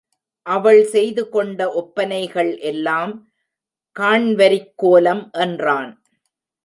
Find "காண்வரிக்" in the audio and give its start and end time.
3.99-4.73